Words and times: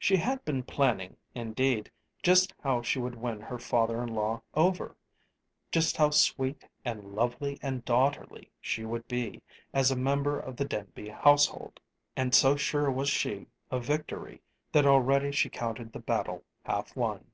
She 0.00 0.16
had 0.16 0.44
been 0.44 0.64
planning, 0.64 1.16
indeed, 1.32 1.92
just 2.24 2.52
how 2.60 2.82
she 2.82 2.98
would 2.98 3.14
win 3.14 3.40
her 3.40 3.56
father 3.60 4.02
in 4.02 4.08
law 4.12 4.42
over 4.52 4.96
just 5.70 5.96
how 5.96 6.10
sweet 6.10 6.64
and 6.84 7.14
lovely 7.14 7.56
and 7.62 7.84
daughterly 7.84 8.50
she 8.60 8.84
would 8.84 9.06
be, 9.06 9.42
as 9.72 9.92
a 9.92 9.96
member 9.96 10.40
of 10.40 10.56
the 10.56 10.64
Denby 10.64 11.10
household; 11.10 11.78
and 12.16 12.34
so 12.34 12.56
sure 12.56 12.90
was 12.90 13.08
she 13.08 13.46
of 13.70 13.84
victory 13.84 14.42
that 14.72 14.86
already 14.86 15.30
she 15.30 15.48
counted 15.48 15.92
the 15.92 16.00
battle 16.00 16.42
half 16.64 16.96
won. 16.96 17.30